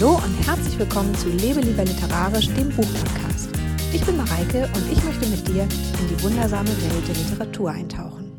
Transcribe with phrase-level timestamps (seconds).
[0.00, 3.50] Hallo und herzlich willkommen zu Lebe lieber literarisch, dem Buchpodcast.
[3.92, 8.32] Ich bin Mareike und ich möchte mit dir in die wundersame Welt der Literatur eintauchen.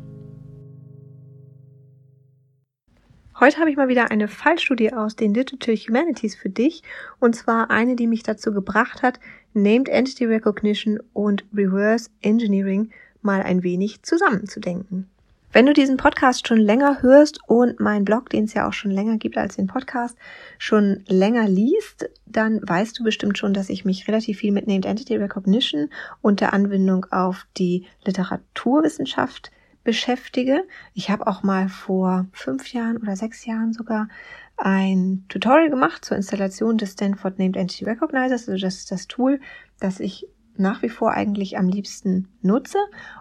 [3.38, 6.82] Heute habe ich mal wieder eine Fallstudie aus den Digital Humanities für dich
[7.20, 9.20] und zwar eine, die mich dazu gebracht hat,
[9.54, 12.90] Named Entity Recognition und Reverse Engineering
[13.20, 15.08] mal ein wenig zusammenzudenken.
[15.54, 18.90] Wenn du diesen Podcast schon länger hörst und meinen Blog, den es ja auch schon
[18.90, 20.16] länger gibt als den Podcast,
[20.56, 24.86] schon länger liest, dann weißt du bestimmt schon, dass ich mich relativ viel mit Named
[24.86, 25.90] Entity Recognition
[26.22, 29.50] und der Anwendung auf die Literaturwissenschaft
[29.84, 30.64] beschäftige.
[30.94, 34.08] Ich habe auch mal vor fünf Jahren oder sechs Jahren sogar
[34.56, 38.48] ein Tutorial gemacht zur Installation des Stanford Named Entity Recognizers.
[38.48, 39.38] Also das ist das Tool,
[39.80, 42.78] das ich nach wie vor eigentlich am liebsten nutze.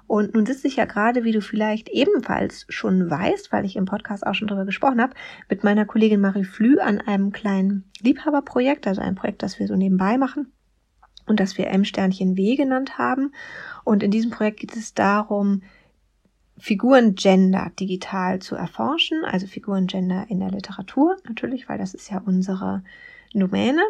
[0.08, 3.86] Und nun sitze ich ja gerade, wie du vielleicht ebenfalls schon weißt, weil ich im
[3.86, 5.14] Podcast auch schon drüber gesprochen habe,
[5.50, 9.76] mit meiner Kollegin Marie Flü an einem kleinen Liebhaberprojekt, also ein Projekt, das wir so
[9.76, 10.52] nebenbei machen
[11.26, 13.34] und das wir M-Sternchen W genannt haben.
[13.84, 15.62] Und in diesem Projekt geht es darum,
[16.58, 22.84] Figurengender digital zu erforschen, also Figurengender in der Literatur natürlich, weil das ist ja unsere
[23.40, 23.82] Domäne.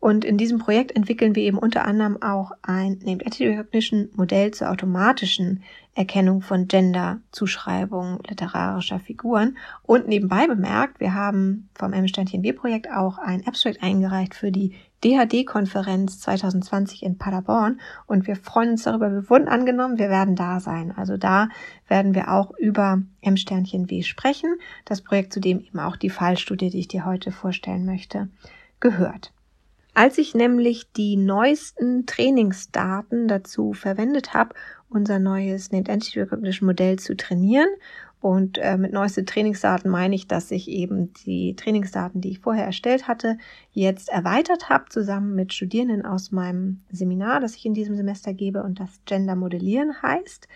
[0.00, 4.52] Und in diesem Projekt entwickeln wir eben unter anderem auch ein Named Entity Recognition Modell
[4.52, 5.62] zur automatischen
[5.94, 9.58] Erkennung von Gender-Zuschreibungen literarischer Figuren.
[9.82, 16.20] Und nebenbei bemerkt, wir haben vom M-Sternchen W-Projekt auch ein Abstract eingereicht für die DHD-Konferenz
[16.20, 19.12] 2020 in Paderborn und wir freuen uns darüber.
[19.12, 20.92] Wir wurden angenommen, wir werden da sein.
[20.96, 21.48] Also da
[21.86, 24.56] werden wir auch über M-Sternchen W sprechen.
[24.84, 28.28] Das Projekt, zu dem eben auch die Fallstudie, die ich dir heute vorstellen möchte,
[28.80, 29.32] gehört.
[29.94, 34.54] Als ich nämlich die neuesten Trainingsdaten dazu verwendet habe,
[34.88, 37.68] unser neues Named Entity Recognition Modell zu trainieren,
[38.20, 42.64] und äh, mit neueste Trainingsdaten meine ich, dass ich eben die Trainingsdaten, die ich vorher
[42.64, 43.38] erstellt hatte,
[43.70, 48.64] jetzt erweitert habe, zusammen mit Studierenden aus meinem Seminar, das ich in diesem Semester gebe
[48.64, 50.48] und das Gender Modellieren heißt.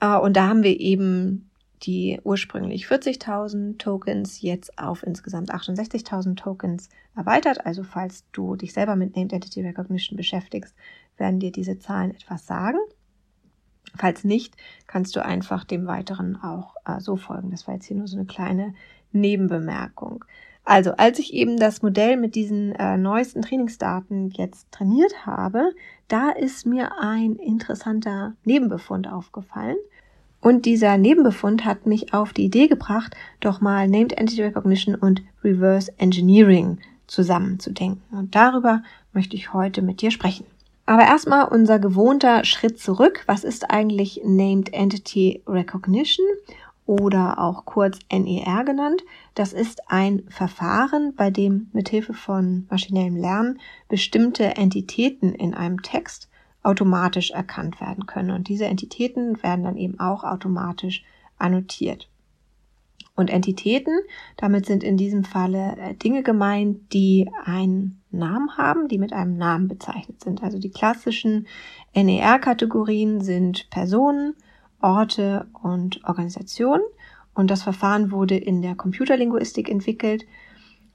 [0.00, 1.47] Äh, und da haben wir eben
[1.82, 7.64] die ursprünglich 40.000 Tokens jetzt auf insgesamt 68.000 Tokens erweitert.
[7.66, 10.74] Also falls du dich selber mit Named Entity Recognition beschäftigst,
[11.16, 12.78] werden dir diese Zahlen etwas sagen.
[13.96, 14.56] Falls nicht,
[14.86, 17.50] kannst du einfach dem Weiteren auch äh, so folgen.
[17.50, 18.74] Das war jetzt hier nur so eine kleine
[19.12, 20.24] Nebenbemerkung.
[20.64, 25.70] Also, als ich eben das Modell mit diesen äh, neuesten Trainingsdaten jetzt trainiert habe,
[26.08, 29.78] da ist mir ein interessanter Nebenbefund aufgefallen.
[30.40, 35.22] Und dieser Nebenbefund hat mich auf die Idee gebracht, doch mal Named Entity Recognition und
[35.42, 38.02] Reverse Engineering zusammenzudenken.
[38.16, 38.82] Und darüber
[39.12, 40.46] möchte ich heute mit dir sprechen.
[40.86, 43.24] Aber erstmal unser gewohnter Schritt zurück.
[43.26, 46.26] Was ist eigentlich Named Entity Recognition
[46.86, 49.04] oder auch kurz NER genannt?
[49.34, 56.27] Das ist ein Verfahren, bei dem mithilfe von maschinellem Lernen bestimmte Entitäten in einem Text
[56.62, 58.30] automatisch erkannt werden können.
[58.30, 61.04] Und diese Entitäten werden dann eben auch automatisch
[61.38, 62.08] annotiert.
[63.14, 63.98] Und Entitäten,
[64.36, 69.36] damit sind in diesem Falle äh, Dinge gemeint, die einen Namen haben, die mit einem
[69.36, 70.42] Namen bezeichnet sind.
[70.42, 71.48] Also die klassischen
[71.96, 74.34] NER-Kategorien sind Personen,
[74.80, 76.84] Orte und Organisationen.
[77.34, 80.24] Und das Verfahren wurde in der Computerlinguistik entwickelt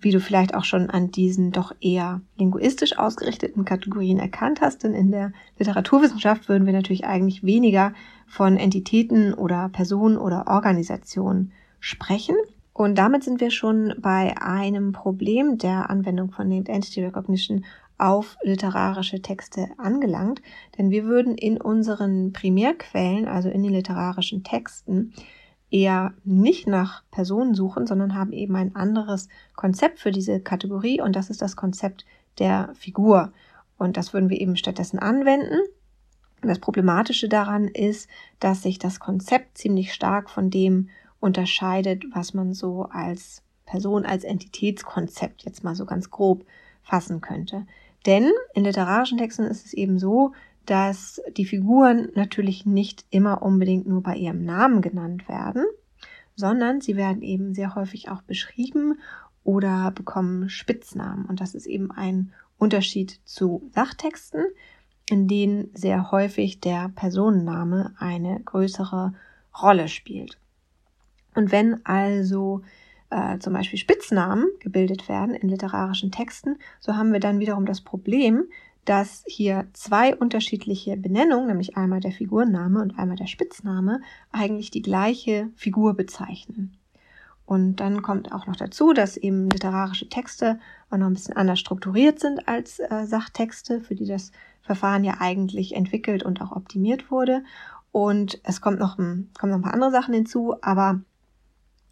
[0.03, 4.93] wie du vielleicht auch schon an diesen doch eher linguistisch ausgerichteten Kategorien erkannt hast, denn
[4.93, 7.93] in der Literaturwissenschaft würden wir natürlich eigentlich weniger
[8.27, 12.35] von Entitäten oder Personen oder Organisationen sprechen.
[12.73, 17.65] Und damit sind wir schon bei einem Problem der Anwendung von Named Entity Recognition
[17.97, 20.41] auf literarische Texte angelangt,
[20.77, 25.13] denn wir würden in unseren Primärquellen, also in den literarischen Texten,
[25.73, 31.15] eher nicht nach Personen suchen, sondern haben eben ein anderes Konzept für diese Kategorie und
[31.15, 32.05] das ist das Konzept
[32.37, 33.33] der Figur.
[33.77, 35.59] Und das würden wir eben stattdessen anwenden.
[36.41, 38.07] Und das Problematische daran ist,
[38.39, 40.89] dass sich das Konzept ziemlich stark von dem
[41.19, 46.45] unterscheidet, was man so als Person, als Entitätskonzept jetzt mal so ganz grob
[46.83, 47.65] fassen könnte.
[48.05, 50.33] Denn in literarischen Texten ist es eben so,
[50.65, 55.65] dass die Figuren natürlich nicht immer unbedingt nur bei ihrem Namen genannt werden,
[56.35, 58.99] sondern sie werden eben sehr häufig auch beschrieben
[59.43, 61.25] oder bekommen Spitznamen.
[61.25, 64.45] Und das ist eben ein Unterschied zu Sachtexten,
[65.09, 69.13] in denen sehr häufig der Personenname eine größere
[69.61, 70.37] Rolle spielt.
[71.35, 72.61] Und wenn also
[73.09, 77.81] äh, zum Beispiel Spitznamen gebildet werden in literarischen Texten, so haben wir dann wiederum das
[77.81, 78.45] Problem,
[78.85, 84.01] dass hier zwei unterschiedliche Benennungen, nämlich einmal der Figurname und einmal der Spitzname,
[84.31, 86.77] eigentlich die gleiche Figur bezeichnen.
[87.45, 90.59] Und dann kommt auch noch dazu, dass eben literarische Texte
[90.89, 94.31] auch noch ein bisschen anders strukturiert sind als äh, Sachtexte, für die das
[94.61, 97.43] Verfahren ja eigentlich entwickelt und auch optimiert wurde.
[97.91, 101.01] Und es kommt noch, ein, kommen noch ein paar andere Sachen hinzu, aber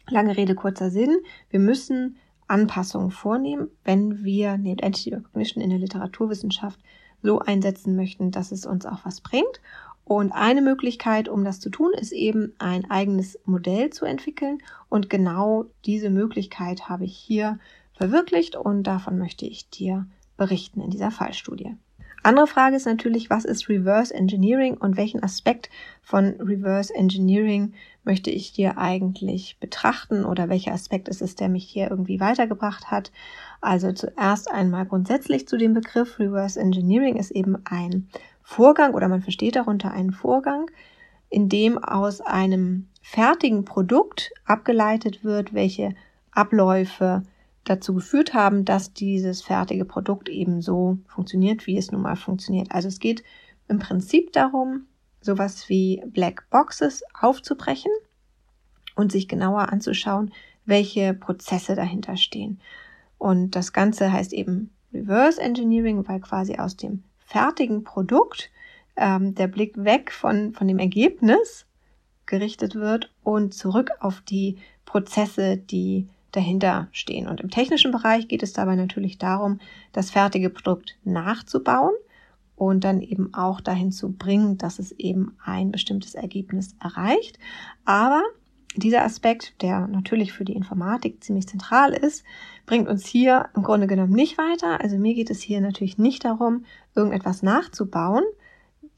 [0.08, 1.18] lange Rede, kurzer Sinn.
[1.50, 2.16] Wir müssen
[2.48, 6.80] Anpassungen vornehmen, wenn wir Named Entity Recognition in der Literaturwissenschaft
[7.22, 9.60] so einsetzen möchten, dass es uns auch was bringt.
[10.04, 14.58] Und eine Möglichkeit, um das zu tun, ist eben ein eigenes Modell zu entwickeln.
[14.88, 17.58] Und genau diese Möglichkeit habe ich hier
[17.94, 20.06] verwirklicht und davon möchte ich dir
[20.36, 21.76] berichten in dieser Fallstudie.
[22.24, 25.70] Andere Frage ist natürlich, was ist Reverse Engineering und welchen Aspekt
[26.02, 27.74] von Reverse Engineering
[28.04, 32.92] möchte ich dir eigentlich betrachten oder welcher Aspekt ist es, der mich hier irgendwie weitergebracht
[32.92, 33.10] hat.
[33.60, 38.08] Also zuerst einmal grundsätzlich zu dem Begriff Reverse Engineering ist eben ein
[38.42, 40.70] Vorgang oder man versteht darunter einen Vorgang,
[41.28, 45.94] in dem aus einem fertigen Produkt abgeleitet wird, welche
[46.30, 47.24] Abläufe
[47.64, 52.72] dazu geführt haben, dass dieses fertige Produkt eben so funktioniert, wie es nun mal funktioniert.
[52.72, 53.22] Also es geht
[53.68, 54.86] im Prinzip darum,
[55.20, 57.92] sowas wie Black Boxes aufzubrechen
[58.96, 60.32] und sich genauer anzuschauen,
[60.64, 62.60] welche Prozesse dahinter stehen.
[63.18, 68.50] Und das Ganze heißt eben Reverse Engineering, weil quasi aus dem fertigen Produkt
[68.96, 71.66] ähm, der Blick weg von, von dem Ergebnis
[72.26, 77.28] gerichtet wird und zurück auf die Prozesse, die dahinter stehen.
[77.28, 79.60] Und im technischen Bereich geht es dabei natürlich darum,
[79.92, 81.94] das fertige Produkt nachzubauen
[82.56, 87.38] und dann eben auch dahin zu bringen, dass es eben ein bestimmtes Ergebnis erreicht.
[87.84, 88.22] Aber
[88.76, 92.24] dieser Aspekt, der natürlich für die Informatik ziemlich zentral ist,
[92.64, 94.80] bringt uns hier im Grunde genommen nicht weiter.
[94.80, 96.64] Also mir geht es hier natürlich nicht darum,
[96.94, 98.24] irgendetwas nachzubauen,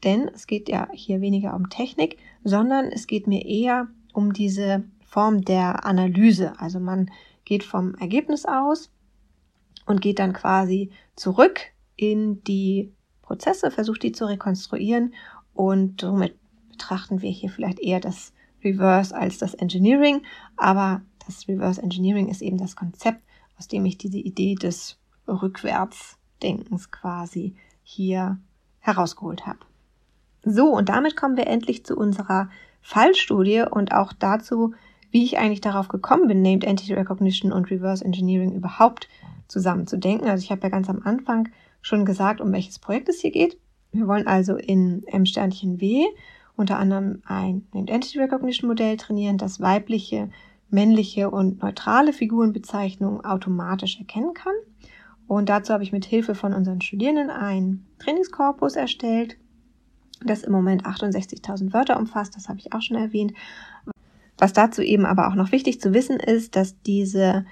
[0.03, 4.83] denn es geht ja hier weniger um Technik, sondern es geht mir eher um diese
[5.15, 6.59] Form der Analyse.
[6.59, 7.09] Also man
[7.45, 8.91] geht vom Ergebnis aus
[9.85, 11.61] und geht dann quasi zurück
[11.95, 12.91] in die
[13.21, 15.13] Prozesse, versucht die zu rekonstruieren
[15.53, 16.37] und somit
[16.69, 20.21] betrachten wir hier vielleicht eher das Reverse als das Engineering,
[20.57, 23.21] aber das Reverse Engineering ist eben das Konzept,
[23.57, 28.37] aus dem ich diese Idee des Rückwärtsdenkens quasi hier
[28.79, 29.59] herausgeholt habe.
[30.43, 32.49] So, und damit kommen wir endlich zu unserer
[32.81, 34.73] Fallstudie und auch dazu,
[35.15, 39.07] wie ich eigentlich darauf gekommen bin, Named Entity Recognition und Reverse Engineering überhaupt
[39.47, 40.27] zusammen zu denken.
[40.27, 41.47] Also ich habe ja ganz am Anfang
[41.81, 43.57] schon gesagt, um welches Projekt es hier geht.
[43.93, 46.03] Wir wollen also in M-Sternchen W
[46.57, 50.31] unter anderem ein Named Entity Recognition Modell trainieren, das weibliche,
[50.69, 54.55] männliche und neutrale Figurenbezeichnungen automatisch erkennen kann.
[55.27, 59.37] Und dazu habe ich mit Hilfe von unseren Studierenden einen Trainingskorpus erstellt,
[60.25, 62.35] das im Moment 68.000 Wörter umfasst.
[62.35, 63.31] Das habe ich auch schon erwähnt.
[64.37, 67.45] Was dazu eben aber auch noch wichtig zu wissen ist, dass diese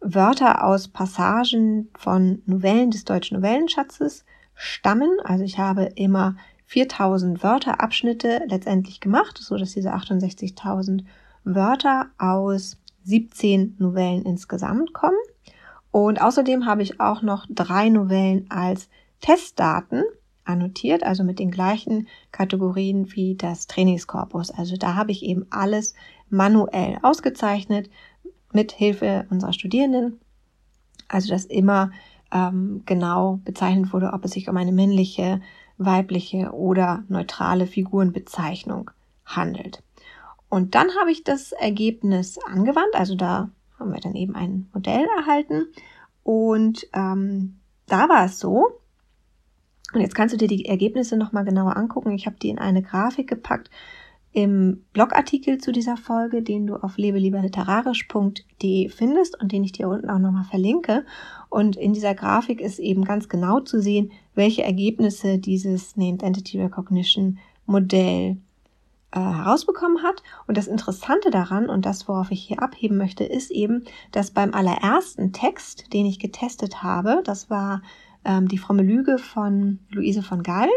[0.00, 4.24] Wörter aus Passagen von Novellen des deutschen Novellenschatzes
[4.54, 5.10] stammen.
[5.24, 6.36] Also ich habe immer
[6.66, 11.04] 4000 Wörterabschnitte letztendlich gemacht, so dass diese 68.000
[11.44, 15.16] Wörter aus 17 Novellen insgesamt kommen.
[15.90, 18.88] Und außerdem habe ich auch noch drei Novellen als
[19.20, 20.04] Testdaten
[20.44, 24.50] annotiert, also mit den gleichen Kategorien wie das Trainingskorpus.
[24.50, 25.94] Also da habe ich eben alles
[26.30, 27.90] manuell ausgezeichnet
[28.52, 30.20] mit Hilfe unserer Studierenden.
[31.08, 31.90] Also dass immer
[32.32, 35.40] ähm, genau bezeichnet wurde, ob es sich um eine männliche,
[35.78, 38.90] weibliche oder neutrale Figurenbezeichnung
[39.24, 39.82] handelt.
[40.48, 45.06] Und dann habe ich das Ergebnis angewandt, also da haben wir dann eben ein Modell
[45.18, 45.66] erhalten
[46.22, 48.80] und ähm, da war es so,
[49.92, 52.12] und jetzt kannst du dir die Ergebnisse nochmal genauer angucken.
[52.12, 53.70] Ich habe die in eine Grafik gepackt,
[54.38, 60.08] im Blogartikel zu dieser Folge, den du auf lebelieberliterarisch.de findest und den ich dir unten
[60.08, 61.04] auch nochmal verlinke.
[61.48, 66.62] Und in dieser Grafik ist eben ganz genau zu sehen, welche Ergebnisse dieses Named Entity
[66.62, 68.36] Recognition Modell
[69.10, 70.22] äh, herausbekommen hat.
[70.46, 74.54] Und das Interessante daran und das, worauf ich hier abheben möchte, ist eben, dass beim
[74.54, 77.82] allerersten Text, den ich getestet habe, das war
[78.24, 80.70] ähm, die fromme Lüge von Luise von Gall,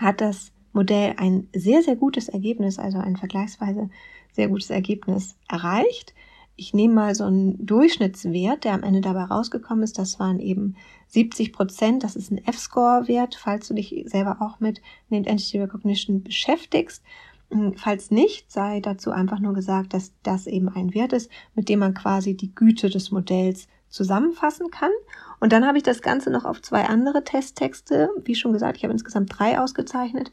[0.00, 3.90] hat das Modell ein sehr, sehr gutes Ergebnis, also ein vergleichsweise
[4.32, 6.14] sehr gutes Ergebnis erreicht.
[6.56, 9.98] Ich nehme mal so einen Durchschnittswert, der am Ende dabei rausgekommen ist.
[9.98, 10.76] Das waren eben
[11.08, 12.04] 70 Prozent.
[12.04, 17.02] Das ist ein F-Score-Wert, falls du dich selber auch mit Named Entity Recognition beschäftigst.
[17.50, 21.68] Hm, falls nicht, sei dazu einfach nur gesagt, dass das eben ein Wert ist, mit
[21.68, 24.92] dem man quasi die Güte des Modells zusammenfassen kann.
[25.40, 28.84] Und dann habe ich das Ganze noch auf zwei andere Testtexte, wie schon gesagt, ich
[28.84, 30.30] habe insgesamt drei ausgezeichnet,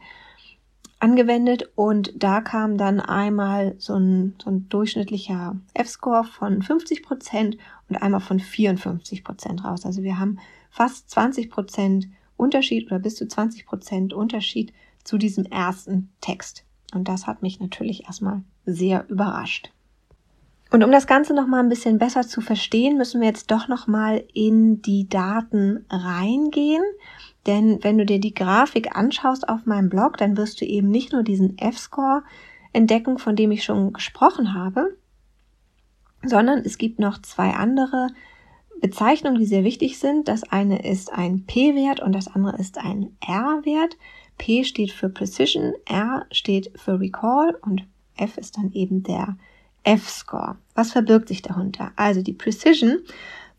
[0.99, 7.57] angewendet und da kam dann einmal so ein, so ein durchschnittlicher F-Score von 50 Prozent
[7.89, 9.85] und einmal von 54 Prozent raus.
[9.85, 10.39] Also wir haben
[10.71, 14.73] fast 20 Prozent Unterschied oder bis zu 20 Prozent Unterschied
[15.03, 16.65] zu diesem ersten Text.
[16.93, 19.71] Und das hat mich natürlich erstmal sehr überrascht.
[20.69, 23.67] Und um das Ganze noch mal ein bisschen besser zu verstehen, müssen wir jetzt doch
[23.67, 26.83] noch mal in die Daten reingehen.
[27.47, 31.13] Denn wenn du dir die Grafik anschaust auf meinem Blog, dann wirst du eben nicht
[31.13, 32.23] nur diesen F-Score
[32.73, 34.97] entdecken, von dem ich schon gesprochen habe,
[36.23, 38.09] sondern es gibt noch zwei andere
[38.81, 40.27] Bezeichnungen, die sehr wichtig sind.
[40.27, 43.97] Das eine ist ein P-Wert und das andere ist ein R-Wert.
[44.37, 47.83] P steht für Precision, R steht für Recall und
[48.17, 49.37] F ist dann eben der
[49.83, 50.57] F-Score.
[50.75, 51.91] Was verbirgt sich darunter?
[51.95, 52.99] Also die Precision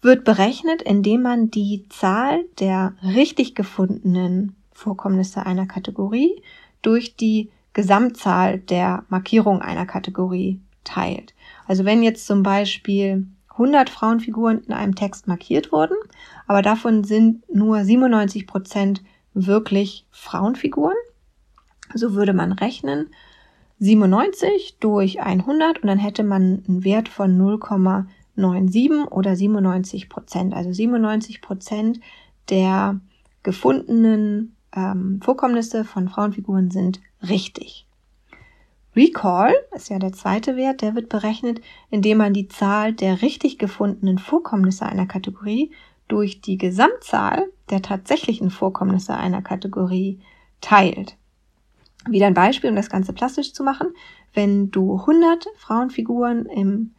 [0.00, 6.42] wird berechnet, indem man die Zahl der richtig gefundenen Vorkommnisse einer Kategorie
[6.82, 11.34] durch die Gesamtzahl der Markierung einer Kategorie teilt.
[11.66, 15.96] Also wenn jetzt zum Beispiel 100 Frauenfiguren in einem Text markiert wurden,
[16.46, 19.02] aber davon sind nur 97 Prozent
[19.34, 20.96] wirklich Frauenfiguren,
[21.94, 23.08] so würde man rechnen
[23.80, 28.06] 97 durch 100 und dann hätte man einen Wert von 0,97
[28.44, 30.54] oder 97 Prozent.
[30.54, 32.00] Also 97 Prozent
[32.48, 33.00] der
[33.42, 37.86] gefundenen ähm, Vorkommnisse von Frauenfiguren sind richtig.
[38.96, 43.58] Recall ist ja der zweite Wert, der wird berechnet, indem man die Zahl der richtig
[43.58, 45.70] gefundenen Vorkommnisse einer Kategorie
[46.08, 50.20] durch die Gesamtzahl der tatsächlichen Vorkommnisse einer Kategorie
[50.60, 51.16] teilt.
[52.08, 53.88] Wieder ein Beispiel, um das Ganze plastisch zu machen.
[54.32, 56.94] Wenn du 100 Frauenfiguren im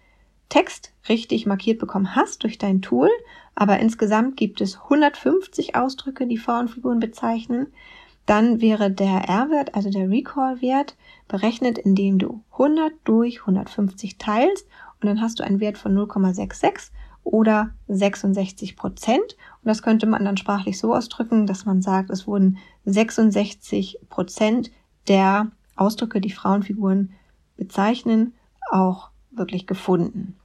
[0.49, 3.09] Text richtig markiert bekommen hast durch dein Tool,
[3.55, 7.67] aber insgesamt gibt es 150 Ausdrücke, die Frauenfiguren bezeichnen,
[8.25, 10.95] dann wäre der R-Wert, also der Recall-Wert,
[11.27, 14.67] berechnet, indem du 100 durch 150 teilst
[15.01, 16.91] und dann hast du einen Wert von 0,66
[17.23, 19.35] oder 66 Prozent.
[19.63, 24.71] Und das könnte man dann sprachlich so ausdrücken, dass man sagt, es wurden 66 Prozent
[25.07, 27.11] der Ausdrücke, die Frauenfiguren
[27.57, 28.33] bezeichnen,
[28.69, 30.38] auch wirklich gefunden.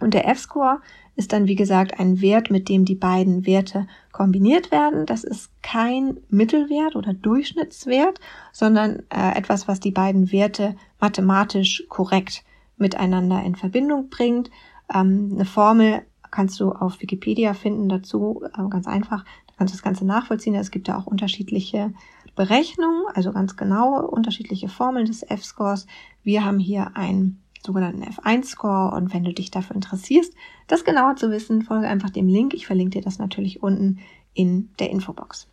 [0.00, 0.80] Und der F-Score
[1.16, 5.04] ist dann, wie gesagt, ein Wert, mit dem die beiden Werte kombiniert werden.
[5.04, 8.20] Das ist kein Mittelwert oder Durchschnittswert,
[8.52, 12.44] sondern äh, etwas, was die beiden Werte mathematisch korrekt
[12.76, 14.50] miteinander in Verbindung bringt.
[14.94, 19.24] Ähm, eine Formel kannst du auf Wikipedia finden dazu, äh, ganz einfach.
[19.24, 20.54] Da kannst du das Ganze nachvollziehen.
[20.54, 21.92] Es gibt ja auch unterschiedliche
[22.36, 25.88] Berechnungen, also ganz genaue unterschiedliche Formeln des F-Scores.
[26.22, 30.34] Wir haben hier einen sogenannten F1-Score und wenn du dich dafür interessierst,
[30.66, 32.54] das genauer zu wissen, folge einfach dem Link.
[32.54, 33.98] Ich verlinke dir das natürlich unten
[34.34, 35.48] in der Infobox.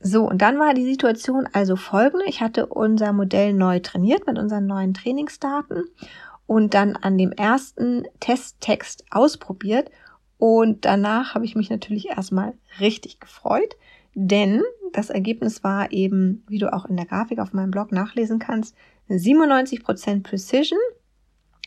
[0.00, 2.24] So, und dann war die Situation also folgende.
[2.26, 5.84] Ich hatte unser Modell neu trainiert mit unseren neuen Trainingsdaten
[6.46, 9.90] und dann an dem ersten Testtext ausprobiert.
[10.38, 13.76] Und danach habe ich mich natürlich erstmal richtig gefreut,
[14.14, 14.62] denn
[14.92, 18.74] das Ergebnis war eben, wie du auch in der Grafik auf meinem Blog nachlesen kannst,
[19.16, 20.78] 97% Precision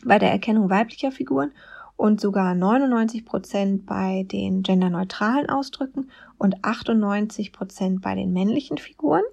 [0.04, 1.52] bei der Erkennung weiblicher Figuren
[1.98, 9.24] und sogar 99% bei den genderneutralen Ausdrücken und 98% bei den männlichen Figuren.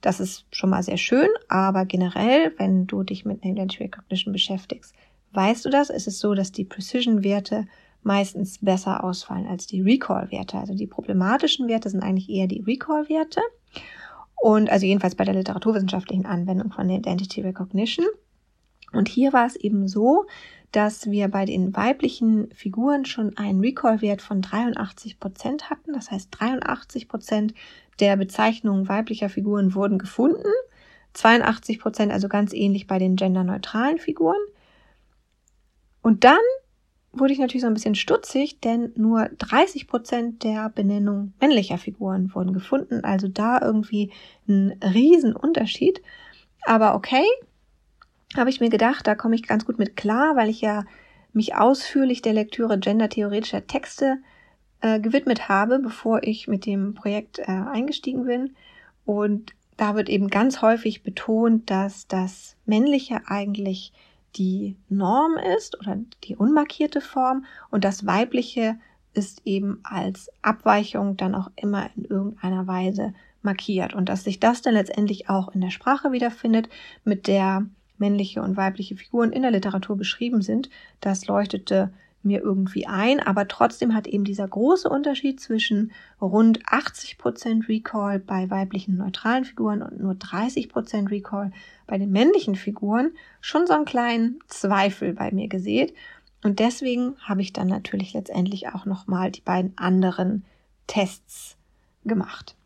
[0.00, 4.94] Das ist schon mal sehr schön, aber generell, wenn du dich mit Identity Recognition beschäftigst,
[5.32, 5.90] weißt du das.
[5.90, 7.66] Es ist so, dass die Precision-Werte
[8.02, 10.58] meistens besser ausfallen als die Recall-Werte.
[10.58, 13.40] Also die problematischen Werte sind eigentlich eher die Recall-Werte.
[14.42, 18.06] Und also jedenfalls bei der literaturwissenschaftlichen Anwendung von Identity Recognition.
[18.92, 20.26] Und hier war es eben so,
[20.72, 25.92] dass wir bei den weiblichen Figuren schon einen Recall-Wert von 83 Prozent hatten.
[25.92, 27.54] Das heißt, 83 Prozent
[28.00, 30.50] der Bezeichnungen weiblicher Figuren wurden gefunden.
[31.12, 34.42] 82 Prozent, also ganz ähnlich bei den genderneutralen Figuren.
[36.02, 36.40] Und dann
[37.12, 42.34] wurde ich natürlich so ein bisschen stutzig, denn nur 30 Prozent der Benennung männlicher Figuren
[42.34, 43.04] wurden gefunden.
[43.04, 44.10] Also da irgendwie
[44.48, 46.02] ein Riesenunterschied.
[46.62, 47.24] Aber okay,
[48.36, 50.84] habe ich mir gedacht, da komme ich ganz gut mit klar, weil ich ja
[51.32, 54.18] mich ausführlich der Lektüre gendertheoretischer Texte
[54.80, 58.54] äh, gewidmet habe, bevor ich mit dem Projekt äh, eingestiegen bin.
[59.04, 63.92] Und da wird eben ganz häufig betont, dass das Männliche eigentlich
[64.36, 68.76] die Norm ist oder die unmarkierte Form und das weibliche
[69.14, 73.12] ist eben als Abweichung dann auch immer in irgendeiner Weise
[73.42, 73.94] markiert.
[73.94, 76.68] Und dass sich das dann letztendlich auch in der Sprache wiederfindet,
[77.04, 77.66] mit der
[77.98, 80.70] männliche und weibliche Figuren in der Literatur beschrieben sind,
[81.00, 81.92] das leuchtete
[82.24, 88.50] mir irgendwie ein, aber trotzdem hat eben dieser große Unterschied zwischen rund 80% Recall bei
[88.50, 91.52] weiblichen neutralen Figuren und nur 30% Recall
[91.86, 95.94] bei den männlichen Figuren schon so einen kleinen Zweifel bei mir gesät.
[96.42, 100.44] Und deswegen habe ich dann natürlich letztendlich auch nochmal die beiden anderen
[100.86, 101.56] Tests
[102.04, 102.56] gemacht.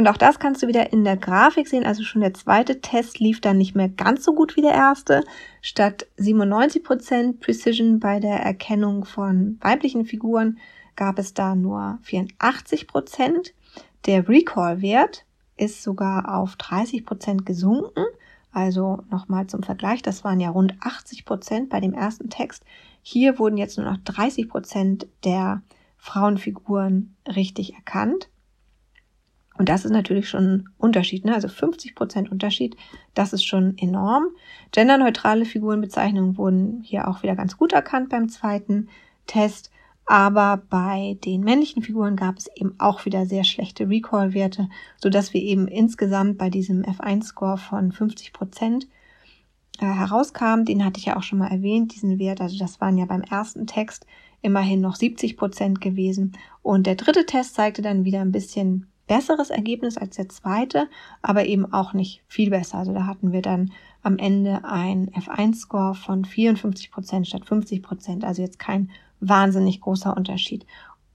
[0.00, 1.84] Und auch das kannst du wieder in der Grafik sehen.
[1.84, 5.22] Also schon der zweite Test lief dann nicht mehr ganz so gut wie der erste.
[5.60, 10.56] Statt 97% Precision bei der Erkennung von weiblichen Figuren
[10.96, 13.52] gab es da nur 84%.
[14.06, 15.26] Der Recall-Wert
[15.58, 18.06] ist sogar auf 30% gesunken.
[18.52, 22.64] Also nochmal zum Vergleich, das waren ja rund 80% bei dem ersten Text.
[23.02, 25.60] Hier wurden jetzt nur noch 30% der
[25.98, 28.30] Frauenfiguren richtig erkannt.
[29.60, 31.34] Und das ist natürlich schon ein Unterschied, ne?
[31.34, 32.78] also 50 Prozent Unterschied,
[33.12, 34.28] das ist schon enorm.
[34.72, 38.88] Genderneutrale Figurenbezeichnungen wurden hier auch wieder ganz gut erkannt beim zweiten
[39.26, 39.70] Test,
[40.06, 45.42] aber bei den männlichen Figuren gab es eben auch wieder sehr schlechte Recall-Werte, sodass wir
[45.42, 48.88] eben insgesamt bei diesem F1-Score von 50 Prozent
[49.78, 50.64] äh, herauskamen.
[50.64, 52.40] Den hatte ich ja auch schon mal erwähnt, diesen Wert.
[52.40, 54.06] Also das waren ja beim ersten Text
[54.40, 56.32] immerhin noch 70 Prozent gewesen.
[56.62, 60.88] Und der dritte Test zeigte dann wieder ein bisschen besseres Ergebnis als der zweite,
[61.20, 62.78] aber eben auch nicht viel besser.
[62.78, 63.72] Also da hatten wir dann
[64.04, 68.24] am Ende ein F1-Score von 54 Prozent statt 50 Prozent.
[68.24, 68.88] Also jetzt kein
[69.18, 70.64] wahnsinnig großer Unterschied.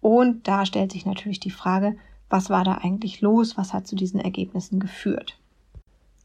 [0.01, 1.95] Und da stellt sich natürlich die Frage,
[2.29, 3.55] was war da eigentlich los?
[3.55, 5.37] Was hat zu diesen Ergebnissen geführt?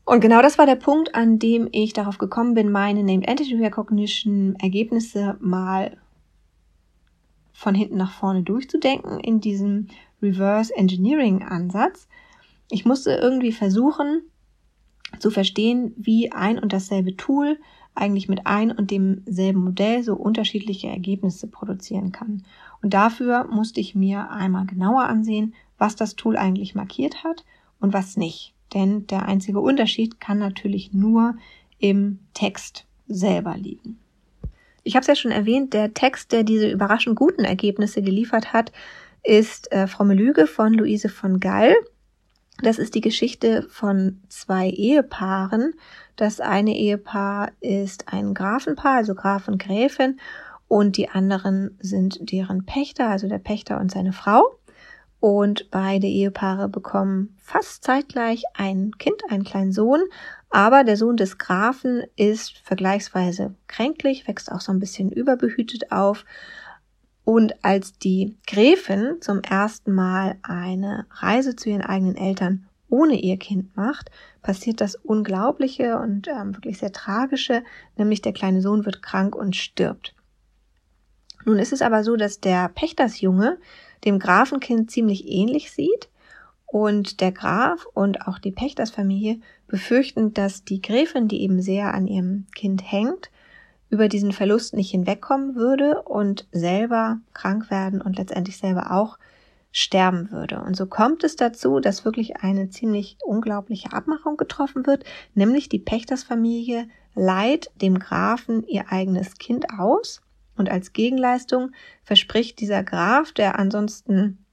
[0.05, 3.55] Und genau das war der Punkt, an dem ich darauf gekommen bin, meine Named Entity
[3.55, 5.97] Recognition Ergebnisse mal
[7.61, 9.89] von hinten nach vorne durchzudenken in diesem
[10.23, 12.09] Reverse Engineering Ansatz.
[12.71, 14.23] Ich musste irgendwie versuchen
[15.19, 17.59] zu verstehen, wie ein und dasselbe Tool
[17.95, 22.45] eigentlich mit ein und demselben Modell so unterschiedliche Ergebnisse produzieren kann.
[22.81, 27.45] Und dafür musste ich mir einmal genauer ansehen, was das Tool eigentlich markiert hat
[27.79, 28.55] und was nicht.
[28.73, 31.37] Denn der einzige Unterschied kann natürlich nur
[31.79, 33.99] im Text selber liegen.
[34.83, 38.73] Ich habe es ja schon erwähnt, der Text, der diese überraschend guten Ergebnisse geliefert hat,
[39.23, 41.75] ist äh, Fromme Lüge von Luise von Gall.
[42.63, 45.75] Das ist die Geschichte von zwei Ehepaaren.
[46.17, 50.19] Das eine Ehepaar ist ein Grafenpaar, also Graf und Gräfin,
[50.69, 54.57] und die anderen sind deren Pächter, also der Pächter und seine Frau.
[55.19, 60.01] Und beide Ehepaare bekommen fast zeitgleich ein Kind, einen kleinen Sohn,
[60.51, 66.25] aber der Sohn des Grafen ist vergleichsweise kränklich, wächst auch so ein bisschen überbehütet auf
[67.25, 73.37] und als die Gräfin zum ersten Mal eine Reise zu ihren eigenen Eltern ohne ihr
[73.37, 74.11] Kind macht,
[74.43, 77.63] passiert das Unglaubliche und ähm, wirklich sehr Tragische,
[77.97, 80.15] nämlich der kleine Sohn wird krank und stirbt.
[81.45, 83.59] Nun ist es aber so, dass der Pächtersjunge
[84.05, 86.09] dem Grafenkind ziemlich ähnlich sieht
[86.67, 92.07] und der Graf und auch die Pächtersfamilie befürchten, dass die Gräfin, die eben sehr an
[92.07, 93.31] ihrem Kind hängt,
[93.89, 99.19] über diesen Verlust nicht hinwegkommen würde und selber krank werden und letztendlich selber auch
[99.73, 100.61] sterben würde.
[100.61, 105.05] Und so kommt es dazu, dass wirklich eine ziemlich unglaubliche Abmachung getroffen wird,
[105.35, 110.23] nämlich die Pächtersfamilie leiht dem Grafen ihr eigenes Kind aus
[110.57, 114.45] und als Gegenleistung verspricht dieser Graf, der ansonsten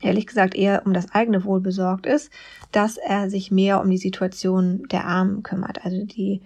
[0.00, 2.30] ehrlich gesagt eher um das eigene Wohl besorgt ist,
[2.72, 5.84] dass er sich mehr um die Situation der Armen kümmert.
[5.84, 6.40] Also die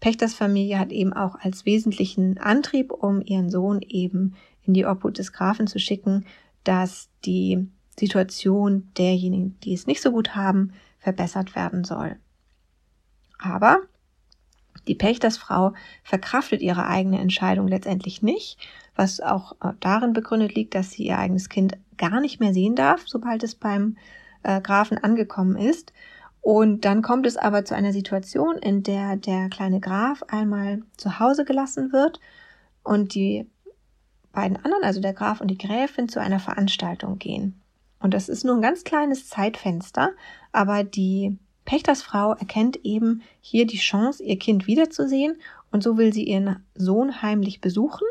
[0.00, 5.32] Pächtersfamilie hat eben auch als wesentlichen Antrieb, um ihren Sohn eben in die Obhut des
[5.32, 6.24] Grafen zu schicken,
[6.64, 7.68] dass die
[7.98, 12.16] Situation derjenigen, die es nicht so gut haben, verbessert werden soll.
[13.38, 13.80] Aber
[14.86, 18.58] die Pächtersfrau verkraftet ihre eigene Entscheidung letztendlich nicht,
[18.94, 22.74] was auch äh, darin begründet liegt, dass sie ihr eigenes Kind gar nicht mehr sehen
[22.74, 23.96] darf, sobald es beim
[24.42, 25.92] äh, Grafen angekommen ist.
[26.40, 31.18] Und dann kommt es aber zu einer Situation, in der der kleine Graf einmal zu
[31.18, 32.20] Hause gelassen wird
[32.82, 33.46] und die
[34.32, 37.60] beiden anderen, also der Graf und die Gräfin, zu einer Veranstaltung gehen.
[38.00, 40.12] Und das ist nur ein ganz kleines Zeitfenster,
[40.52, 45.36] aber die Pächtersfrau erkennt eben hier die Chance, ihr Kind wiederzusehen.
[45.70, 48.06] Und so will sie ihren Sohn heimlich besuchen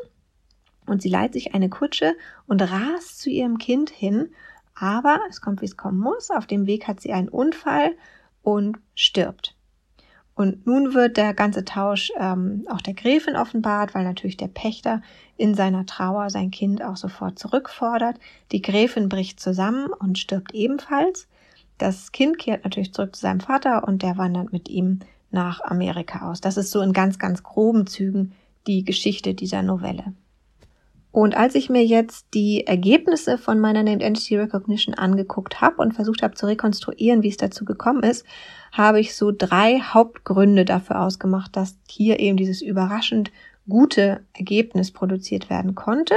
[0.88, 2.16] und sie leiht sich eine Kutsche
[2.48, 4.30] und rast zu ihrem Kind hin,
[4.74, 6.32] aber es kommt, wie es kommen muss.
[6.32, 7.96] Auf dem Weg hat sie einen Unfall
[8.42, 9.56] und stirbt.
[10.38, 15.02] Und nun wird der ganze Tausch ähm, auch der Gräfin offenbart, weil natürlich der Pächter
[15.36, 18.20] in seiner Trauer sein Kind auch sofort zurückfordert.
[18.52, 21.28] Die Gräfin bricht zusammen und stirbt ebenfalls.
[21.80, 25.00] Das Kind kehrt natürlich zurück zu seinem Vater und der wandert mit ihm
[25.32, 26.40] nach Amerika aus.
[26.40, 28.34] Das ist so in ganz, ganz groben Zügen
[28.68, 30.14] die Geschichte dieser Novelle.
[31.12, 35.94] Und als ich mir jetzt die Ergebnisse von meiner Named Entity Recognition angeguckt habe und
[35.94, 38.26] versucht habe zu rekonstruieren, wie es dazu gekommen ist,
[38.72, 43.32] habe ich so drei Hauptgründe dafür ausgemacht, dass hier eben dieses überraschend
[43.68, 46.16] gute Ergebnis produziert werden konnte.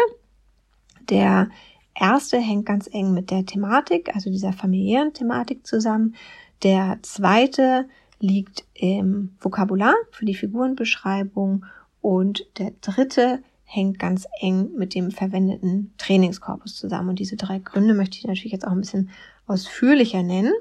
[1.09, 1.49] Der
[1.95, 6.15] erste hängt ganz eng mit der Thematik, also dieser familiären Thematik zusammen.
[6.63, 7.89] Der zweite
[8.21, 11.65] liegt im Vokabular für die Figurenbeschreibung
[12.01, 17.11] und der dritte hängt ganz eng mit dem verwendeten Trainingskorpus zusammen.
[17.11, 19.11] Und diese drei Gründe möchte ich natürlich jetzt auch ein bisschen
[19.47, 20.53] ausführlicher nennen.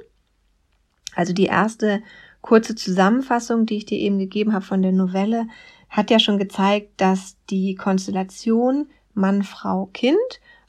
[1.15, 2.03] Also die erste
[2.41, 5.47] kurze Zusammenfassung, die ich dir eben gegeben habe von der Novelle,
[5.89, 10.17] hat ja schon gezeigt, dass die Konstellation Mann, Frau, Kind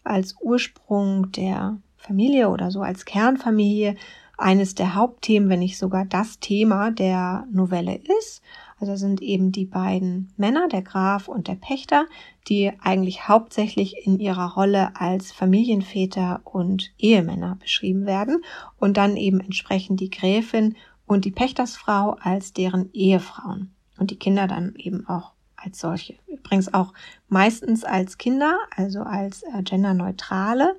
[0.02, 3.96] als Ursprung der Familie oder so als Kernfamilie
[4.38, 8.40] eines der Hauptthemen, wenn nicht sogar das Thema der Novelle ist.
[8.80, 12.06] Also sind eben die beiden Männer, der Graf und der Pächter,
[12.48, 18.42] die eigentlich hauptsächlich in ihrer Rolle als Familienväter und Ehemänner beschrieben werden
[18.78, 24.46] und dann eben entsprechend die Gräfin und die Pächtersfrau als deren Ehefrauen und die Kinder
[24.46, 26.14] dann eben auch als solche.
[26.26, 26.94] Übrigens auch
[27.28, 30.76] meistens als Kinder, also als äh, genderneutrale,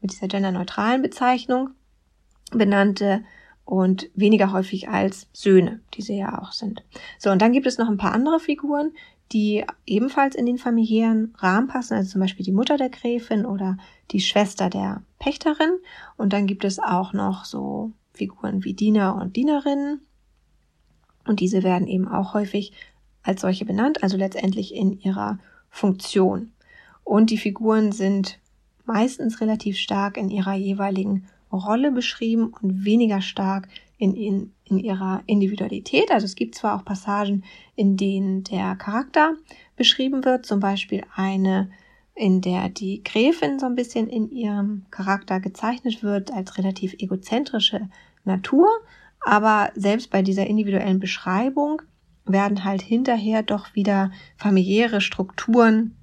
[0.00, 1.70] mit dieser genderneutralen Bezeichnung
[2.50, 3.22] benannte
[3.72, 6.84] und weniger häufig als Söhne, die sie ja auch sind.
[7.18, 8.92] So, und dann gibt es noch ein paar andere Figuren,
[9.32, 13.78] die ebenfalls in den familiären Rahmen passen, also zum Beispiel die Mutter der Gräfin oder
[14.10, 15.78] die Schwester der Pächterin.
[16.18, 20.02] Und dann gibt es auch noch so Figuren wie Diener und Dienerinnen.
[21.24, 22.74] Und diese werden eben auch häufig
[23.22, 25.38] als solche benannt, also letztendlich in ihrer
[25.70, 26.52] Funktion.
[27.04, 28.38] Und die Figuren sind
[28.84, 35.22] meistens relativ stark in ihrer jeweiligen Rolle beschrieben und weniger stark in, in, in ihrer
[35.26, 36.10] Individualität.
[36.10, 37.44] Also es gibt zwar auch Passagen,
[37.76, 39.34] in denen der Charakter
[39.76, 41.70] beschrieben wird, zum Beispiel eine,
[42.14, 47.88] in der die Gräfin so ein bisschen in ihrem Charakter gezeichnet wird als relativ egozentrische
[48.24, 48.68] Natur,
[49.20, 51.82] aber selbst bei dieser individuellen Beschreibung
[52.24, 55.96] werden halt hinterher doch wieder familiäre Strukturen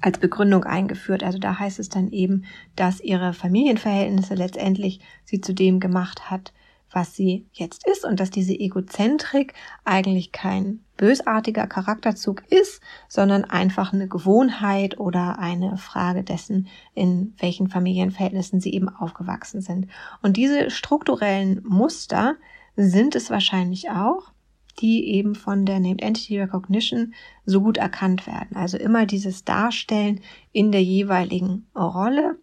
[0.00, 1.22] als Begründung eingeführt.
[1.22, 2.44] Also da heißt es dann eben,
[2.76, 6.52] dass ihre Familienverhältnisse letztendlich sie zu dem gemacht hat,
[6.94, 9.54] was sie jetzt ist und dass diese Egozentrik
[9.84, 17.68] eigentlich kein bösartiger Charakterzug ist, sondern einfach eine Gewohnheit oder eine Frage dessen, in welchen
[17.68, 19.88] Familienverhältnissen sie eben aufgewachsen sind.
[20.22, 22.36] Und diese strukturellen Muster
[22.76, 24.33] sind es wahrscheinlich auch,
[24.80, 27.14] die eben von der Named Entity Recognition
[27.46, 28.56] so gut erkannt werden.
[28.56, 30.20] Also immer dieses Darstellen
[30.52, 32.38] in der jeweiligen Rolle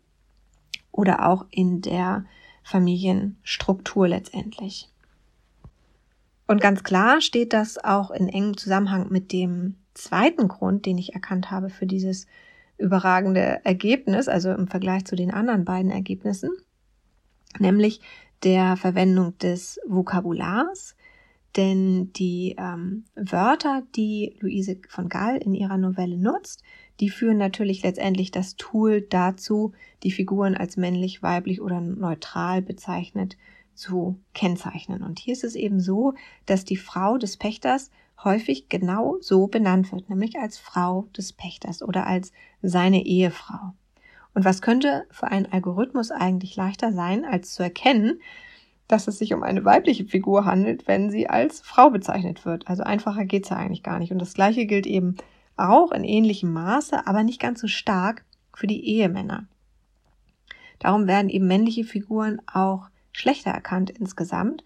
[0.92, 2.26] oder auch in der
[2.64, 4.90] Familienstruktur letztendlich.
[6.48, 11.14] Und ganz klar steht das auch in engem Zusammenhang mit dem zweiten Grund, den ich
[11.14, 12.28] erkannt habe für dieses
[12.78, 16.52] überragende Ergebnis, also im Vergleich zu den anderen beiden Ergebnissen,
[17.60, 18.02] nämlich
[18.44, 20.96] der Verwendung des Vokabulars,
[21.56, 26.64] denn die ähm, Wörter, die Luise von Gall in ihrer Novelle nutzt,
[27.00, 33.38] die führen natürlich letztendlich das Tool dazu, die Figuren als männlich, weiblich oder neutral bezeichnet
[33.74, 35.02] zu kennzeichnen.
[35.02, 36.14] Und hier ist es eben so,
[36.46, 37.90] dass die Frau des Pächters
[38.24, 43.74] häufig genau so benannt wird, nämlich als Frau des Pächters oder als seine Ehefrau.
[44.34, 48.22] Und was könnte für einen Algorithmus eigentlich leichter sein, als zu erkennen,
[48.92, 52.68] dass es sich um eine weibliche Figur handelt, wenn sie als Frau bezeichnet wird.
[52.68, 54.12] Also einfacher geht's ja eigentlich gar nicht.
[54.12, 55.16] Und das gleiche gilt eben
[55.58, 59.48] auch in ähnlichem Maße, aber nicht ganz so stark für die Ehemänner.
[60.80, 64.64] Darum werden eben männliche Figuren auch schlechter erkannt insgesamt,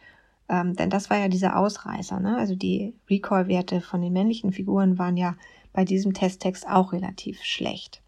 [0.47, 2.19] ähm, denn das war ja dieser Ausreißer.
[2.19, 2.37] Ne?
[2.37, 5.35] Also die Recall-Werte von den männlichen Figuren waren ja
[5.73, 8.01] bei diesem Testtext auch relativ schlecht.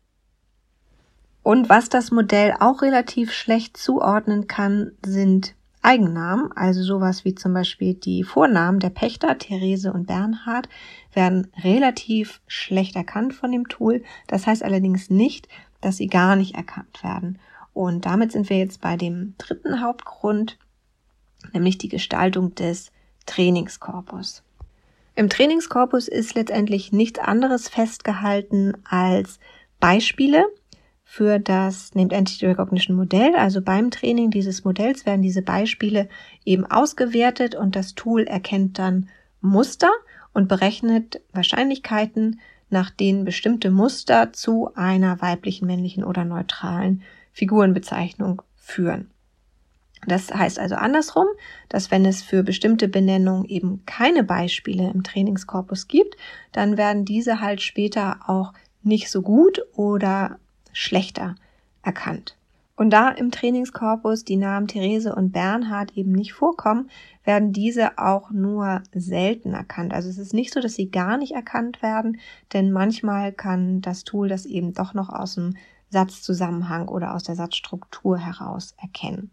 [1.43, 5.55] Und was das Modell auch relativ schlecht zuordnen kann, sind
[5.87, 10.67] Eigennamen, also sowas wie zum Beispiel die Vornamen der Pächter, Therese und Bernhard,
[11.13, 14.03] werden relativ schlecht erkannt von dem Tool.
[14.27, 15.47] Das heißt allerdings nicht,
[15.79, 17.39] dass sie gar nicht erkannt werden.
[17.71, 20.57] Und damit sind wir jetzt bei dem dritten Hauptgrund,
[21.53, 22.91] nämlich die Gestaltung des
[23.25, 24.43] Trainingskorpus.
[25.15, 29.39] Im Trainingskorpus ist letztendlich nichts anderes festgehalten als
[29.79, 30.47] Beispiele,
[31.09, 33.33] für das Named Entity Recognition Modell.
[33.37, 36.09] Also beim Training dieses Modells werden diese Beispiele
[36.43, 39.07] eben ausgewertet und das Tool erkennt dann
[39.39, 39.89] Muster
[40.33, 49.09] und berechnet Wahrscheinlichkeiten, nach denen bestimmte Muster zu einer weiblichen, männlichen oder neutralen Figurenbezeichnung führen.
[50.05, 51.27] Das heißt also andersrum,
[51.69, 56.17] dass wenn es für bestimmte Benennungen eben keine Beispiele im Trainingskorpus gibt,
[56.51, 58.51] dann werden diese halt später auch
[58.83, 60.37] nicht so gut oder
[60.77, 61.35] schlechter
[61.81, 62.37] erkannt.
[62.75, 66.91] Und da im Trainingskorpus die Namen Therese und Bernhard eben nicht vorkommen,
[67.23, 69.91] werden diese auch nur selten erkannt.
[69.91, 72.19] Also es ist nicht so, dass sie gar nicht erkannt werden,
[72.53, 75.57] denn manchmal kann das Tool das eben doch noch aus dem
[75.89, 79.31] Satzzusammenhang oder aus der Satzstruktur heraus erkennen.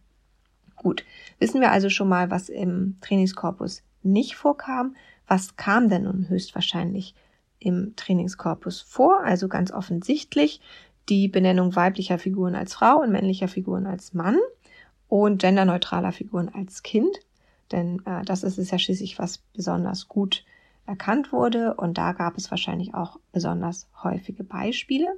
[0.77, 1.05] Gut,
[1.39, 4.97] wissen wir also schon mal, was im Trainingskorpus nicht vorkam.
[5.27, 7.15] Was kam denn nun höchstwahrscheinlich
[7.59, 9.23] im Trainingskorpus vor?
[9.23, 10.63] Also ganz offensichtlich
[11.09, 14.39] die Benennung weiblicher Figuren als Frau und männlicher Figuren als Mann
[15.09, 17.21] und genderneutraler Figuren als Kind.
[17.73, 20.45] Denn äh, das ist es ja schließlich, was besonders gut
[20.87, 21.75] erkannt wurde.
[21.75, 25.09] Und da gab es wahrscheinlich auch besonders häufige Beispiele.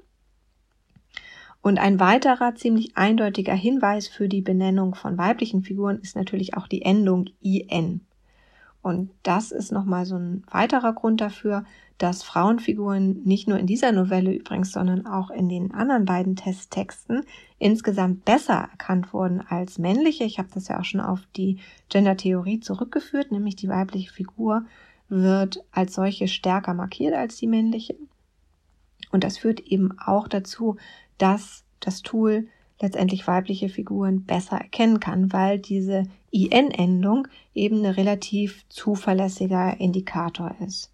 [1.63, 6.69] Und ein weiterer ziemlich eindeutiger Hinweis für die Benennung von weiblichen Figuren ist natürlich auch
[6.69, 8.06] die Endung IN.
[8.87, 11.65] Und das ist nochmal so ein weiterer Grund dafür,
[11.99, 17.25] dass Frauenfiguren nicht nur in dieser Novelle übrigens, sondern auch in den anderen beiden Testtexten
[17.59, 20.23] insgesamt besser erkannt wurden als männliche.
[20.23, 24.65] Ich habe das ja auch schon auf die Gender-Theorie zurückgeführt, nämlich die weibliche Figur
[25.09, 27.97] wird als solche stärker markiert als die männliche.
[29.11, 30.77] Und das führt eben auch dazu,
[31.19, 32.47] dass das Tool
[32.81, 36.05] letztendlich weibliche Figuren besser erkennen kann, weil diese
[36.45, 40.93] IN-Endung eben ein relativ zuverlässiger Indikator ist.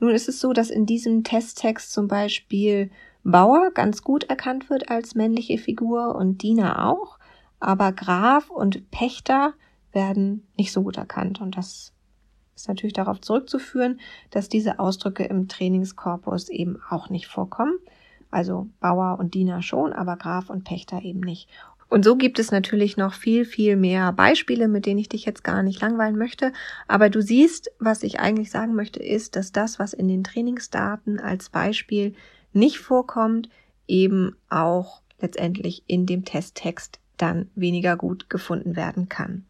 [0.00, 2.90] Nun ist es so, dass in diesem Testtext zum Beispiel
[3.24, 7.18] Bauer ganz gut erkannt wird als männliche Figur und Diener auch,
[7.58, 9.54] aber Graf und Pächter
[9.92, 11.92] werden nicht so gut erkannt und das
[12.54, 17.78] ist natürlich darauf zurückzuführen, dass diese Ausdrücke im Trainingskorpus eben auch nicht vorkommen.
[18.30, 21.48] Also Bauer und Diener schon, aber Graf und Pächter eben nicht.
[21.94, 25.44] Und so gibt es natürlich noch viel, viel mehr Beispiele, mit denen ich dich jetzt
[25.44, 26.52] gar nicht langweilen möchte.
[26.88, 31.20] Aber du siehst, was ich eigentlich sagen möchte, ist, dass das, was in den Trainingsdaten
[31.20, 32.16] als Beispiel
[32.52, 33.48] nicht vorkommt,
[33.86, 39.44] eben auch letztendlich in dem Testtext dann weniger gut gefunden werden kann.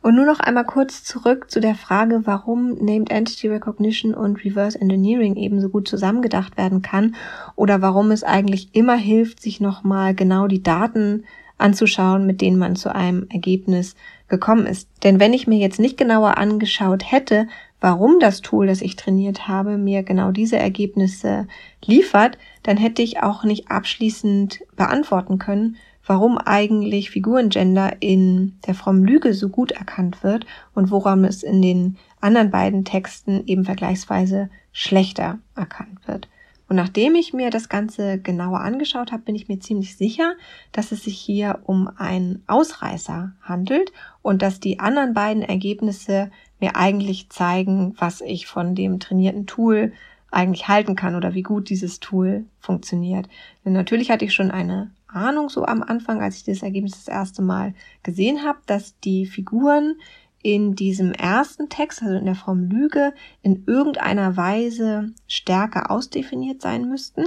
[0.00, 4.80] Und nur noch einmal kurz zurück zu der Frage, warum Named Entity Recognition und Reverse
[4.80, 7.16] Engineering ebenso gut zusammengedacht werden kann
[7.56, 11.24] oder warum es eigentlich immer hilft, sich nochmal genau die Daten
[11.60, 13.94] anzuschauen, mit denen man zu einem Ergebnis
[14.28, 14.88] gekommen ist.
[15.02, 17.48] Denn wenn ich mir jetzt nicht genauer angeschaut hätte,
[17.80, 21.46] warum das Tool, das ich trainiert habe, mir genau diese Ergebnisse
[21.84, 29.04] liefert, dann hätte ich auch nicht abschließend beantworten können, warum eigentlich Figurengender in der frommen
[29.04, 34.50] Lüge so gut erkannt wird und woran es in den anderen beiden Texten eben vergleichsweise
[34.72, 36.28] schlechter erkannt wird.
[36.70, 40.34] Und nachdem ich mir das Ganze genauer angeschaut habe, bin ich mir ziemlich sicher,
[40.70, 43.90] dass es sich hier um einen Ausreißer handelt
[44.22, 46.30] und dass die anderen beiden Ergebnisse
[46.60, 49.92] mir eigentlich zeigen, was ich von dem trainierten Tool
[50.30, 53.28] eigentlich halten kann oder wie gut dieses Tool funktioniert.
[53.64, 57.08] Denn natürlich hatte ich schon eine Ahnung so am Anfang, als ich das Ergebnis das
[57.08, 59.96] erste Mal gesehen habe, dass die Figuren
[60.42, 66.88] in diesem ersten Text, also in der Form Lüge, in irgendeiner Weise stärker ausdefiniert sein
[66.88, 67.24] müssten.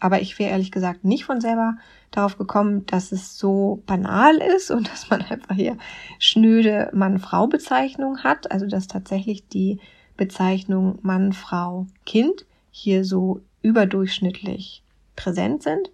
[0.00, 1.76] Aber ich wäre ehrlich gesagt nicht von selber
[2.10, 5.76] darauf gekommen, dass es so banal ist und dass man einfach hier
[6.18, 8.50] schnöde Mann-Frau-Bezeichnung hat.
[8.50, 9.78] Also dass tatsächlich die
[10.16, 14.82] Bezeichnung Mann, Frau, Kind hier so überdurchschnittlich
[15.14, 15.90] präsent sind.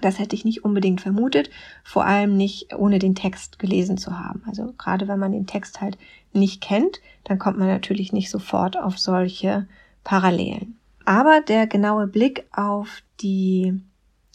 [0.00, 1.50] Das hätte ich nicht unbedingt vermutet,
[1.84, 4.42] vor allem nicht ohne den Text gelesen zu haben.
[4.46, 5.98] Also gerade wenn man den Text halt
[6.32, 9.66] nicht kennt, dann kommt man natürlich nicht sofort auf solche
[10.04, 10.78] Parallelen.
[11.04, 13.80] Aber der genaue Blick auf die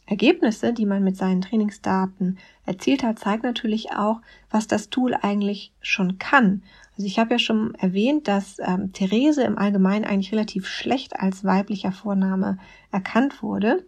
[0.07, 5.71] Ergebnisse, die man mit seinen Trainingsdaten erzielt hat, zeigt natürlich auch, was das Tool eigentlich
[5.81, 6.61] schon kann.
[6.95, 11.43] Also ich habe ja schon erwähnt, dass ähm, Therese im Allgemeinen eigentlich relativ schlecht als
[11.43, 12.57] weiblicher Vorname
[12.91, 13.83] erkannt wurde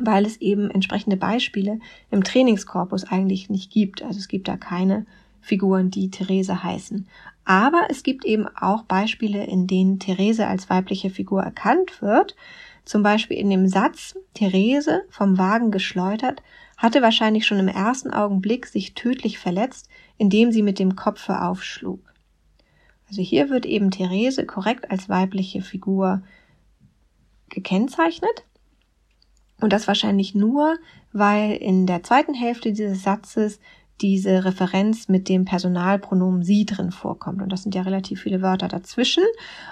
[0.00, 1.78] weil es eben entsprechende Beispiele
[2.10, 4.02] im Trainingskorpus eigentlich nicht gibt.
[4.02, 5.06] Also es gibt da keine
[5.40, 7.06] Figuren, die Therese heißen.
[7.44, 12.36] Aber es gibt eben auch Beispiele, in denen Therese als weibliche Figur erkannt wird.
[12.84, 16.42] Zum Beispiel in dem Satz, Therese vom Wagen geschleudert,
[16.76, 22.00] hatte wahrscheinlich schon im ersten Augenblick sich tödlich verletzt, indem sie mit dem Kopfe aufschlug.
[23.08, 26.22] Also hier wird eben Therese korrekt als weibliche Figur
[27.48, 28.44] gekennzeichnet.
[29.60, 30.76] Und das wahrscheinlich nur,
[31.12, 33.58] weil in der zweiten Hälfte dieses Satzes
[34.00, 37.42] diese Referenz mit dem Personalpronomen sie drin vorkommt.
[37.42, 39.24] Und das sind ja relativ viele Wörter dazwischen,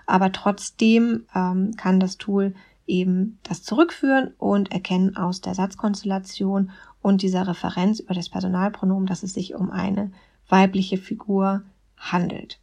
[0.07, 2.55] aber trotzdem ähm, kann das Tool
[2.87, 6.71] eben das zurückführen und erkennen aus der Satzkonstellation
[7.03, 10.11] und dieser Referenz über das Personalpronomen, dass es sich um eine
[10.49, 11.63] weibliche Figur
[11.97, 12.59] handelt.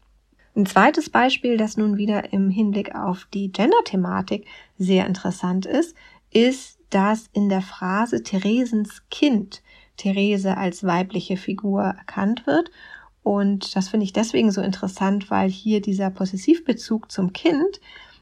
[0.55, 4.45] Ein zweites Beispiel, das nun wieder im Hinblick auf die Gender-Thematik
[4.77, 5.95] sehr interessant ist,
[6.31, 9.63] ist dass in der Phrase Theresens Kind
[9.97, 12.69] Therese als weibliche Figur erkannt wird.
[13.23, 17.79] Und das finde ich deswegen so interessant, weil hier dieser Possessivbezug zum Kind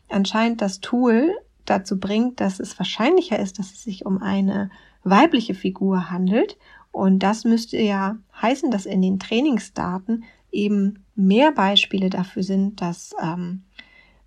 [0.10, 1.34] anscheinend das Tool
[1.66, 4.70] dazu bringt, dass es wahrscheinlicher ist, dass es sich um eine
[5.04, 6.58] weibliche Figur handelt.
[6.92, 13.16] Und das müsste ja heißen, dass in den Trainingsdaten eben mehr Beispiele dafür sind, dass
[13.22, 13.64] ähm,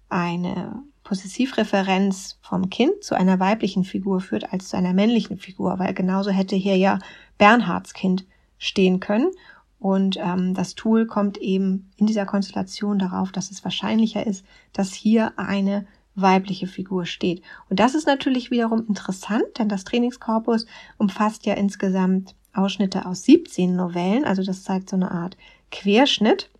[0.09, 5.95] eine Possessivreferenz vom Kind zu einer weiblichen Figur führt als zu einer männlichen Figur, weil
[5.95, 6.99] genauso hätte hier ja
[7.39, 8.27] Bernhards Kind
[8.59, 9.31] stehen können.
[9.79, 14.95] Und ähm, das Tool kommt eben in dieser Konstellation darauf, dass es wahrscheinlicher ist, dass
[14.95, 17.43] hier eine weibliche Figur steht.
[17.69, 23.75] Und das ist natürlich wiederum interessant, denn das Trainingskorpus umfasst ja insgesamt Ausschnitte aus 17
[23.75, 25.37] Novellen, also das zeigt so eine Art
[25.71, 26.51] Querschnitt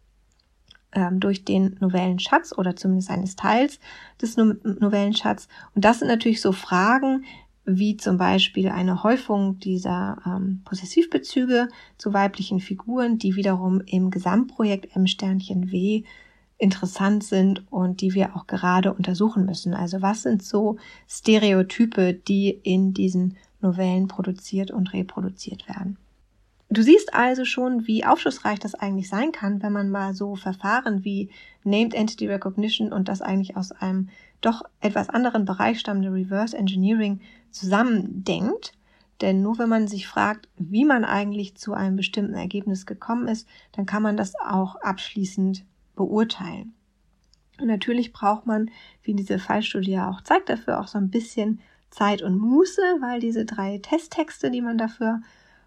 [0.95, 3.81] ähm, durch den Novellenschatz oder zumindest eines Teils
[4.21, 5.49] des no Novellenschatz.
[5.75, 7.25] Und das sind natürlich so Fragen,
[7.67, 14.95] wie zum Beispiel eine Häufung dieser ähm, Possessivbezüge zu weiblichen Figuren, die wiederum im Gesamtprojekt
[14.95, 16.05] M Sternchen W
[16.59, 19.75] interessant sind und die wir auch gerade untersuchen müssen.
[19.75, 20.77] Also was sind so
[21.09, 25.99] Stereotype, die in diesen Novellen produziert und reproduziert werden?
[26.75, 31.05] Du siehst also schon, wie aufschlussreich das eigentlich sein kann, wenn man mal so Verfahren
[31.05, 31.31] wie
[31.63, 34.09] Named Entity Recognition und das eigentlich aus einem
[34.41, 37.21] doch etwas anderen Bereich stammende Reverse Engineering
[37.53, 38.73] zusammendenkt.
[39.21, 43.47] Denn nur wenn man sich fragt, wie man eigentlich zu einem bestimmten Ergebnis gekommen ist,
[43.71, 46.75] dann kann man das auch abschließend beurteilen.
[47.61, 48.69] Und natürlich braucht man,
[49.05, 51.61] wie diese Fallstudie ja auch zeigt, dafür auch so ein bisschen
[51.91, 55.21] Zeit und Muße, weil diese drei Testtexte, die man dafür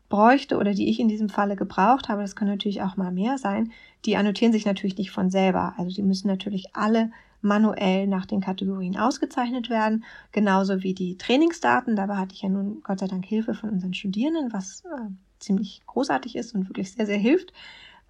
[0.10, 3.38] bräuchte oder die ich in diesem Falle gebraucht habe, das können natürlich auch mal mehr
[3.38, 3.72] sein,
[4.06, 5.74] die annotieren sich natürlich nicht von selber.
[5.78, 11.96] Also die müssen natürlich alle manuell nach den Kategorien ausgezeichnet werden, genauso wie die Trainingsdaten.
[11.96, 15.82] Dabei hatte ich ja nun Gott sei Dank Hilfe von unseren Studierenden, was äh, ziemlich
[15.86, 17.54] großartig ist und wirklich sehr, sehr hilft.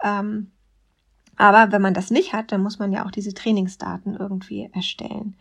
[0.03, 0.51] Ähm,
[1.35, 5.35] aber wenn man das nicht hat, dann muss man ja auch diese Trainingsdaten irgendwie erstellen.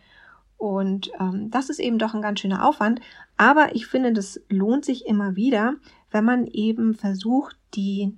[0.57, 2.99] Und ähm, das ist eben doch ein ganz schöner Aufwand.
[3.37, 5.75] Aber ich finde, das lohnt sich immer wieder,
[6.11, 8.15] wenn man eben versucht, die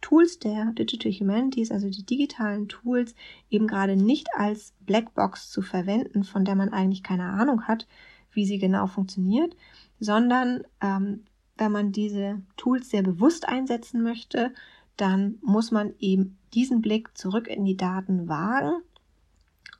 [0.00, 3.14] Tools der Digital Humanities, also die digitalen Tools,
[3.50, 7.86] eben gerade nicht als Blackbox zu verwenden, von der man eigentlich keine Ahnung hat,
[8.32, 9.56] wie sie genau funktioniert,
[9.98, 11.24] sondern ähm,
[11.56, 14.52] wenn man diese Tools sehr bewusst einsetzen möchte,
[14.96, 18.82] dann muss man eben diesen Blick zurück in die Daten wagen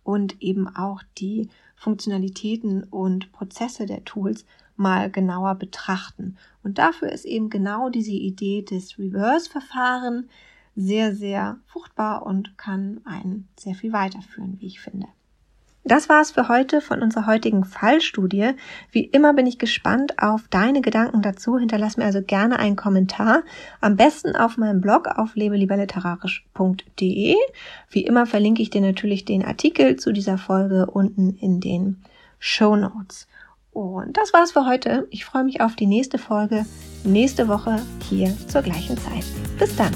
[0.02, 4.44] und eben auch die Funktionalitäten und Prozesse der Tools
[4.76, 6.36] mal genauer betrachten.
[6.62, 10.28] Und dafür ist eben genau diese Idee des Reverse-Verfahren
[10.74, 15.06] sehr, sehr fruchtbar und kann einen sehr viel weiterführen, wie ich finde.
[15.86, 18.54] Das war's für heute von unserer heutigen Fallstudie.
[18.90, 21.58] Wie immer bin ich gespannt auf deine Gedanken dazu.
[21.58, 23.44] Hinterlass mir also gerne einen Kommentar.
[23.80, 27.36] Am besten auf meinem Blog auf lebelieberliterarisch.de.
[27.90, 32.02] Wie immer verlinke ich dir natürlich den Artikel zu dieser Folge unten in den
[32.40, 33.28] Show Notes.
[33.70, 35.06] Und das war's für heute.
[35.10, 36.66] Ich freue mich auf die nächste Folge
[37.04, 39.24] nächste Woche hier zur gleichen Zeit.
[39.56, 39.92] Bis dann.